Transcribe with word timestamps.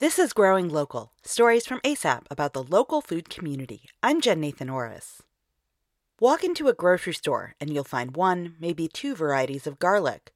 This 0.00 0.18
is 0.18 0.32
Growing 0.32 0.70
Local 0.70 1.12
stories 1.22 1.66
from 1.66 1.80
ASAP 1.80 2.22
about 2.30 2.54
the 2.54 2.62
local 2.62 3.02
food 3.02 3.28
community. 3.28 3.82
I'm 4.02 4.22
Jen 4.22 4.40
Nathan 4.40 4.70
Orris. 4.70 5.22
Walk 6.18 6.42
into 6.42 6.68
a 6.68 6.72
grocery 6.72 7.12
store 7.12 7.54
and 7.60 7.70
you'll 7.70 7.84
find 7.84 8.16
one, 8.16 8.56
maybe 8.58 8.88
two 8.88 9.14
varieties 9.14 9.66
of 9.66 9.78
garlic. 9.78 10.32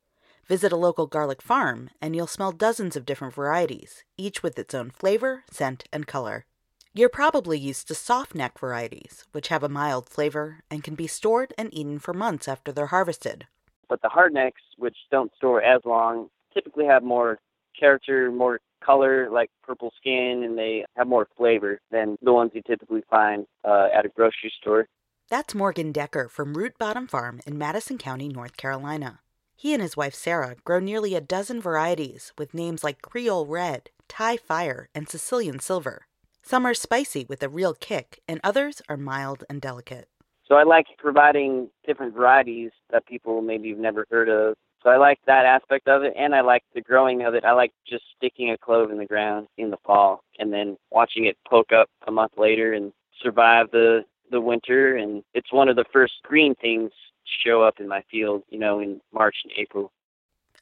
Visit 0.46 0.70
a 0.70 0.76
local 0.76 1.06
garlic 1.06 1.40
farm 1.40 1.88
and 2.02 2.14
you'll 2.14 2.26
smell 2.26 2.52
dozens 2.52 2.94
of 2.94 3.06
different 3.06 3.32
varieties, 3.32 4.04
each 4.18 4.42
with 4.42 4.58
its 4.58 4.74
own 4.74 4.90
flavor, 4.90 5.44
scent, 5.50 5.84
and 5.90 6.06
color. 6.06 6.44
You're 6.92 7.08
probably 7.08 7.58
used 7.58 7.88
to 7.88 7.94
soft 7.94 8.34
neck 8.34 8.58
varieties, 8.58 9.24
which 9.32 9.48
have 9.48 9.62
a 9.62 9.70
mild 9.70 10.10
flavor 10.10 10.58
and 10.70 10.84
can 10.84 10.94
be 10.94 11.06
stored 11.06 11.54
and 11.56 11.72
eaten 11.72 11.98
for 11.98 12.12
months 12.12 12.48
after 12.48 12.70
they're 12.70 12.88
harvested. 12.88 13.46
But 13.88 14.02
the 14.02 14.10
hardnecks, 14.10 14.60
which 14.76 14.98
don't 15.10 15.34
store 15.36 15.62
as 15.62 15.80
long, 15.86 16.28
typically 16.52 16.84
have 16.84 17.02
more 17.02 17.38
character, 17.80 18.30
more 18.30 18.60
color, 18.84 19.28
like 19.30 19.50
purple 19.62 19.92
skin, 19.96 20.42
and 20.44 20.58
they 20.58 20.84
have 20.96 21.06
more 21.06 21.28
flavor 21.36 21.80
than 21.90 22.16
the 22.22 22.32
ones 22.32 22.50
you 22.54 22.62
typically 22.66 23.02
find 23.08 23.46
uh, 23.64 23.88
at 23.96 24.04
a 24.04 24.08
grocery 24.08 24.52
store. 24.60 24.86
That's 25.30 25.54
Morgan 25.54 25.90
Decker 25.92 26.28
from 26.28 26.54
Root 26.54 26.76
Bottom 26.78 27.06
Farm 27.06 27.40
in 27.46 27.56
Madison 27.56 27.98
County, 27.98 28.28
North 28.28 28.56
Carolina. 28.56 29.20
He 29.56 29.72
and 29.72 29.82
his 29.82 29.96
wife 29.96 30.14
Sarah 30.14 30.56
grow 30.64 30.80
nearly 30.80 31.14
a 31.14 31.20
dozen 31.20 31.60
varieties 31.60 32.32
with 32.36 32.54
names 32.54 32.84
like 32.84 33.00
Creole 33.00 33.46
Red, 33.46 33.90
Thai 34.08 34.36
Fire, 34.36 34.88
and 34.94 35.08
Sicilian 35.08 35.60
Silver. 35.60 36.06
Some 36.42 36.66
are 36.66 36.74
spicy 36.74 37.24
with 37.26 37.42
a 37.42 37.48
real 37.48 37.72
kick, 37.72 38.20
and 38.28 38.40
others 38.44 38.82
are 38.88 38.98
mild 38.98 39.44
and 39.48 39.62
delicate. 39.62 40.08
So 40.46 40.56
I 40.56 40.64
like 40.64 40.86
providing 40.98 41.70
different 41.86 42.14
varieties 42.14 42.72
that 42.90 43.06
people 43.06 43.40
maybe 43.40 43.70
have 43.70 43.78
never 43.78 44.06
heard 44.10 44.28
of 44.28 44.56
so 44.84 44.90
I 44.90 44.98
like 44.98 45.18
that 45.26 45.46
aspect 45.46 45.88
of 45.88 46.02
it, 46.02 46.12
and 46.16 46.34
I 46.34 46.42
like 46.42 46.62
the 46.74 46.82
growing 46.82 47.22
of 47.22 47.34
it. 47.34 47.44
I 47.44 47.52
like 47.52 47.72
just 47.88 48.04
sticking 48.16 48.50
a 48.50 48.58
clove 48.58 48.90
in 48.90 48.98
the 48.98 49.06
ground 49.06 49.48
in 49.56 49.70
the 49.70 49.78
fall, 49.84 50.22
and 50.38 50.52
then 50.52 50.76
watching 50.90 51.24
it 51.24 51.38
poke 51.48 51.72
up 51.72 51.88
a 52.06 52.12
month 52.12 52.32
later 52.36 52.74
and 52.74 52.92
survive 53.22 53.70
the 53.72 54.04
the 54.30 54.40
winter. 54.40 54.96
And 54.96 55.24
it's 55.32 55.52
one 55.52 55.68
of 55.68 55.76
the 55.76 55.86
first 55.90 56.14
green 56.22 56.54
things 56.56 56.90
to 56.90 57.48
show 57.48 57.62
up 57.62 57.80
in 57.80 57.88
my 57.88 58.02
field, 58.10 58.42
you 58.50 58.58
know, 58.58 58.78
in 58.78 59.00
March 59.12 59.36
and 59.44 59.52
April. 59.56 59.90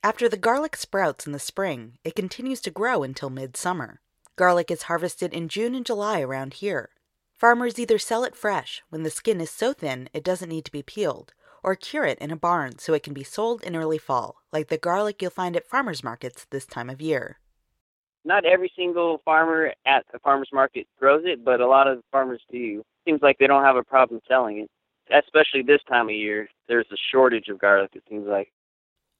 After 0.04 0.28
the 0.28 0.36
garlic 0.36 0.76
sprouts 0.76 1.26
in 1.26 1.32
the 1.32 1.38
spring, 1.38 1.98
it 2.04 2.14
continues 2.14 2.60
to 2.62 2.70
grow 2.70 3.02
until 3.02 3.30
midsummer. 3.30 4.00
Garlic 4.36 4.70
is 4.70 4.84
harvested 4.84 5.34
in 5.34 5.48
June 5.48 5.74
and 5.74 5.84
July 5.84 6.20
around 6.20 6.54
here. 6.54 6.90
Farmers 7.32 7.78
either 7.78 7.98
sell 7.98 8.22
it 8.22 8.36
fresh, 8.36 8.82
when 8.88 9.02
the 9.02 9.10
skin 9.10 9.40
is 9.40 9.50
so 9.50 9.72
thin 9.72 10.08
it 10.12 10.22
doesn't 10.22 10.48
need 10.48 10.64
to 10.64 10.72
be 10.72 10.82
peeled, 10.82 11.32
or 11.62 11.74
cure 11.74 12.04
it 12.04 12.18
in 12.18 12.30
a 12.30 12.36
barn 12.36 12.78
so 12.78 12.94
it 12.94 13.02
can 13.02 13.14
be 13.14 13.24
sold 13.24 13.62
in 13.62 13.76
early 13.76 13.98
fall, 13.98 14.36
like 14.52 14.68
the 14.68 14.78
garlic 14.78 15.22
you'll 15.22 15.30
find 15.30 15.56
at 15.56 15.66
farmers 15.66 16.02
markets 16.02 16.46
this 16.50 16.66
time 16.66 16.90
of 16.90 17.00
year. 17.00 17.38
Not 18.24 18.44
every 18.44 18.70
single 18.76 19.20
farmer 19.24 19.72
at 19.84 20.04
a 20.14 20.18
farmer's 20.20 20.50
market 20.52 20.86
grows 20.98 21.22
it, 21.24 21.44
but 21.44 21.60
a 21.60 21.66
lot 21.66 21.88
of 21.88 22.02
farmers 22.12 22.40
do. 22.50 22.84
Seems 23.04 23.20
like 23.20 23.38
they 23.38 23.46
don't 23.46 23.64
have 23.64 23.76
a 23.76 23.82
problem 23.82 24.20
selling 24.28 24.58
it, 24.58 24.70
especially 25.12 25.62
this 25.62 25.82
time 25.88 26.08
of 26.08 26.14
year. 26.14 26.48
There's 26.68 26.86
a 26.92 26.96
shortage 27.10 27.48
of 27.48 27.58
garlic, 27.58 27.90
it 27.94 28.04
seems 28.08 28.26
like. 28.28 28.52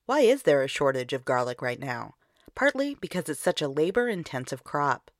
Why 0.06 0.20
is 0.20 0.42
there 0.42 0.62
a 0.62 0.68
shortage 0.68 1.12
of 1.12 1.24
garlic 1.24 1.62
right 1.62 1.80
now? 1.80 2.14
Partly 2.54 2.96
because 3.00 3.28
it's 3.28 3.40
such 3.40 3.62
a 3.62 3.68
labor 3.68 4.08
intensive 4.08 4.62
crop. 4.62 5.10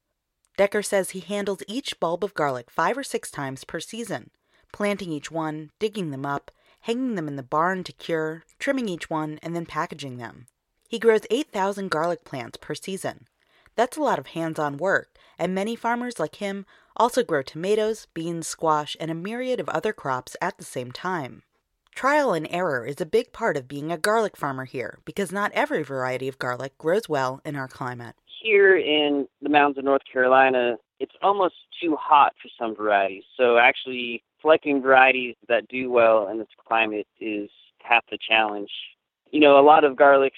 Decker 0.57 0.83
says 0.83 1.11
he 1.11 1.21
handles 1.21 1.63
each 1.67 1.99
bulb 1.99 2.23
of 2.23 2.35
garlic 2.35 2.71
five 2.71 2.97
or 2.99 3.03
six 3.03 3.31
times 3.31 3.65
per 3.65 3.81
season, 3.81 4.31
planting 4.73 5.11
each 5.11 5.31
one, 5.31 5.71
digging 5.79 6.11
them 6.11 6.27
up, 6.27 6.51
hanging 6.83 7.15
them 7.15 7.29
in 7.29 7.37
the 7.37 7.43
barn 7.43 7.83
to 7.85 7.93
cure, 7.93 8.45
trimming 8.59 8.89
each 8.89 9.11
one, 9.11 9.39
and 9.43 9.57
then 9.57 9.67
packaging 9.67 10.19
them. 10.19 10.47
He 10.89 10.99
grows 10.99 11.23
8,000 11.31 11.91
garlic 11.91 12.25
plants 12.25 12.59
per 12.61 12.75
season. 12.75 13.27
That's 13.75 13.97
a 13.97 14.03
lot 14.03 14.19
of 14.19 14.29
hands 14.29 14.59
on 14.59 14.77
work, 14.77 15.17
and 15.39 15.55
many 15.55 15.75
farmers 15.75 16.21
like 16.21 16.37
him 16.37 16.67
also 16.97 17.23
grow 17.23 17.43
tomatoes, 17.43 18.07
beans, 18.13 18.47
squash, 18.47 18.97
and 19.01 19.11
a 19.11 19.15
myriad 19.15 19.61
of 19.61 19.69
other 19.71 19.93
crops 19.93 20.37
at 20.43 20.59
the 20.59 20.65
same 20.65 20.93
time. 20.93 21.43
Trial 21.95 22.33
and 22.33 22.47
error 22.51 22.87
is 22.87 23.01
a 23.01 23.07
big 23.07 23.33
part 23.33 23.57
of 23.57 23.69
being 23.69 23.93
a 23.93 23.99
garlic 23.99 24.37
farmer 24.37 24.65
here 24.65 24.99
because 25.05 25.31
not 25.31 25.53
every 25.53 25.83
variety 25.83 26.27
of 26.27 26.39
garlic 26.39 26.77
grows 26.79 27.09
well 27.09 27.41
in 27.45 27.55
our 27.55 27.69
climate. 27.69 28.17
Here 28.43 28.77
in 28.77 29.29
the 29.41 29.49
mountains 29.49 29.79
of 29.79 29.85
North 29.85 30.03
Carolina, 30.11 30.77
it's 31.01 31.15
almost 31.23 31.55
too 31.81 31.97
hot 32.01 32.33
for 32.41 32.49
some 32.59 32.75
varieties. 32.75 33.25
So 33.37 33.59
actually 33.59 34.23
selecting 34.43 34.83
varieties 34.83 35.37
that 35.49 35.69
do 35.69 35.91
well 35.91 36.29
in 36.29 36.39
this 36.39 36.49
climate 36.67 37.07
is 37.21 37.49
half 37.81 38.05
the 38.11 38.19
challenge. 38.29 38.71
You 39.31 39.41
know, 39.41 39.59
a 39.59 39.63
lot 39.65 39.85
of 39.85 39.97
garlics 39.97 40.33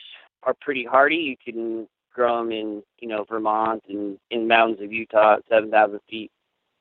are 0.44 0.54
pretty 0.60 0.84
hardy. 0.84 1.16
You 1.16 1.36
can 1.36 1.88
grow 2.14 2.38
them 2.38 2.52
in, 2.52 2.82
you 3.00 3.08
know, 3.08 3.24
Vermont 3.28 3.82
and 3.88 4.18
in 4.30 4.46
mountains 4.46 4.80
of 4.80 4.92
Utah 4.92 5.36
at 5.36 5.42
7,000 5.48 5.98
feet. 6.08 6.30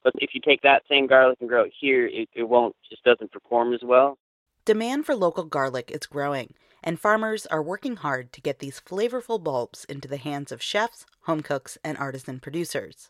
But 0.03 0.13
if 0.17 0.31
you 0.33 0.41
take 0.41 0.61
that 0.61 0.83
same 0.89 1.07
garlic 1.07 1.37
and 1.39 1.49
grow 1.49 1.63
it 1.63 1.73
here, 1.79 2.05
it, 2.05 2.29
it 2.33 2.43
won't, 2.43 2.75
just 2.89 3.03
doesn't 3.03 3.31
perform 3.31 3.73
as 3.73 3.81
well. 3.83 4.17
Demand 4.65 5.05
for 5.05 5.15
local 5.15 5.45
garlic 5.45 5.91
is 5.91 6.05
growing, 6.05 6.53
and 6.83 6.99
farmers 6.99 7.45
are 7.47 7.63
working 7.63 7.95
hard 7.95 8.31
to 8.33 8.41
get 8.41 8.59
these 8.59 8.81
flavorful 8.81 9.41
bulbs 9.41 9.85
into 9.85 10.07
the 10.07 10.17
hands 10.17 10.51
of 10.51 10.61
chefs, 10.61 11.05
home 11.21 11.41
cooks, 11.41 11.77
and 11.83 11.97
artisan 11.97 12.39
producers. 12.39 13.09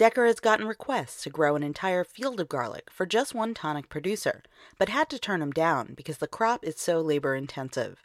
Decker 0.00 0.24
has 0.24 0.40
gotten 0.40 0.66
requests 0.66 1.22
to 1.24 1.28
grow 1.28 1.56
an 1.56 1.62
entire 1.62 2.04
field 2.04 2.40
of 2.40 2.48
garlic 2.48 2.88
for 2.90 3.04
just 3.04 3.34
one 3.34 3.52
tonic 3.52 3.90
producer, 3.90 4.42
but 4.78 4.88
had 4.88 5.10
to 5.10 5.18
turn 5.18 5.40
them 5.40 5.50
down 5.50 5.92
because 5.94 6.16
the 6.16 6.26
crop 6.26 6.64
is 6.64 6.80
so 6.80 7.02
labor 7.02 7.34
intensive. 7.34 7.98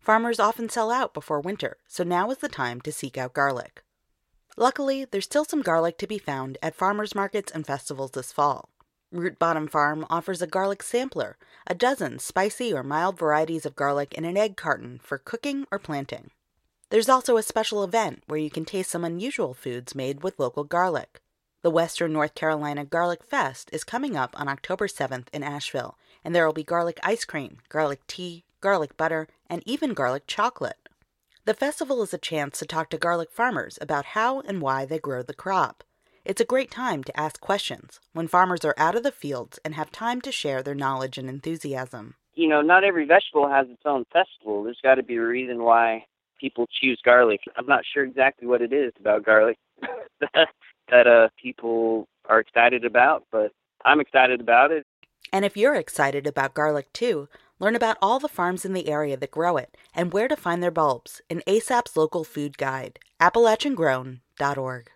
Farmers 0.00 0.40
often 0.40 0.68
sell 0.68 0.90
out 0.90 1.14
before 1.14 1.40
winter, 1.40 1.76
so 1.86 2.02
now 2.02 2.32
is 2.32 2.38
the 2.38 2.48
time 2.48 2.80
to 2.80 2.90
seek 2.90 3.16
out 3.16 3.32
garlic. 3.32 3.84
Luckily, 4.56 5.04
there's 5.04 5.26
still 5.26 5.44
some 5.44 5.62
garlic 5.62 5.98
to 5.98 6.08
be 6.08 6.18
found 6.18 6.58
at 6.64 6.74
farmers 6.74 7.14
markets 7.14 7.52
and 7.52 7.64
festivals 7.64 8.10
this 8.10 8.32
fall. 8.32 8.68
Root 9.12 9.38
Bottom 9.38 9.68
Farm 9.68 10.04
offers 10.10 10.42
a 10.42 10.48
garlic 10.48 10.82
sampler, 10.82 11.38
a 11.68 11.76
dozen 11.76 12.18
spicy 12.18 12.74
or 12.74 12.82
mild 12.82 13.16
varieties 13.16 13.64
of 13.64 13.76
garlic 13.76 14.14
in 14.14 14.24
an 14.24 14.36
egg 14.36 14.56
carton 14.56 14.98
for 15.00 15.16
cooking 15.16 15.64
or 15.70 15.78
planting. 15.78 16.32
There's 16.90 17.08
also 17.08 17.36
a 17.36 17.42
special 17.44 17.84
event 17.84 18.24
where 18.26 18.40
you 18.40 18.50
can 18.50 18.64
taste 18.64 18.90
some 18.90 19.04
unusual 19.04 19.54
foods 19.54 19.94
made 19.94 20.24
with 20.24 20.40
local 20.40 20.64
garlic. 20.64 21.20
The 21.66 21.70
Western 21.70 22.12
North 22.12 22.36
Carolina 22.36 22.84
Garlic 22.84 23.24
Fest 23.24 23.70
is 23.72 23.82
coming 23.82 24.16
up 24.16 24.38
on 24.38 24.46
October 24.46 24.86
7th 24.86 25.26
in 25.32 25.42
Asheville, 25.42 25.98
and 26.22 26.32
there 26.32 26.46
will 26.46 26.52
be 26.52 26.62
garlic 26.62 27.00
ice 27.02 27.24
cream, 27.24 27.56
garlic 27.68 28.06
tea, 28.06 28.44
garlic 28.60 28.96
butter, 28.96 29.26
and 29.50 29.64
even 29.66 29.92
garlic 29.92 30.28
chocolate. 30.28 30.88
The 31.44 31.54
festival 31.54 32.04
is 32.04 32.14
a 32.14 32.18
chance 32.18 32.60
to 32.60 32.66
talk 32.66 32.88
to 32.90 32.98
garlic 32.98 33.32
farmers 33.32 33.80
about 33.80 34.14
how 34.14 34.42
and 34.42 34.62
why 34.62 34.84
they 34.84 35.00
grow 35.00 35.24
the 35.24 35.34
crop. 35.34 35.82
It's 36.24 36.40
a 36.40 36.44
great 36.44 36.70
time 36.70 37.02
to 37.02 37.18
ask 37.18 37.40
questions 37.40 37.98
when 38.12 38.28
farmers 38.28 38.64
are 38.64 38.76
out 38.78 38.94
of 38.94 39.02
the 39.02 39.10
fields 39.10 39.58
and 39.64 39.74
have 39.74 39.90
time 39.90 40.20
to 40.20 40.30
share 40.30 40.62
their 40.62 40.76
knowledge 40.76 41.18
and 41.18 41.28
enthusiasm. 41.28 42.14
You 42.34 42.46
know, 42.46 42.62
not 42.62 42.84
every 42.84 43.06
vegetable 43.06 43.48
has 43.48 43.66
its 43.68 43.82
own 43.84 44.04
festival. 44.12 44.62
There's 44.62 44.78
got 44.84 44.94
to 44.94 45.02
be 45.02 45.16
a 45.16 45.20
reason 45.20 45.64
why 45.64 46.04
people 46.40 46.68
choose 46.80 47.00
garlic. 47.04 47.40
I'm 47.56 47.66
not 47.66 47.82
sure 47.92 48.04
exactly 48.04 48.46
what 48.46 48.62
it 48.62 48.72
is 48.72 48.92
about 49.00 49.24
garlic 49.24 49.58
that 50.90 51.06
uh, 51.06 51.28
people 51.40 52.08
are 52.28 52.40
excited 52.40 52.84
about, 52.84 53.24
but 53.30 53.52
I'm 53.84 54.00
excited 54.00 54.40
about 54.40 54.72
it. 54.72 54.86
And 55.32 55.44
if 55.44 55.56
you're 55.56 55.74
excited 55.74 56.26
about 56.26 56.54
garlic 56.54 56.92
too, 56.92 57.28
learn 57.58 57.74
about 57.74 57.96
all 58.00 58.18
the 58.18 58.28
farms 58.28 58.64
in 58.64 58.72
the 58.72 58.88
area 58.88 59.16
that 59.16 59.30
grow 59.30 59.56
it 59.56 59.76
and 59.94 60.12
where 60.12 60.28
to 60.28 60.36
find 60.36 60.62
their 60.62 60.70
bulbs 60.70 61.20
in 61.28 61.42
ASAP's 61.46 61.96
local 61.96 62.24
food 62.24 62.58
guide, 62.58 62.98
appalachiangrown.org. 63.20 64.90